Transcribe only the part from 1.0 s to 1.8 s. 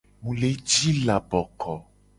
laboko.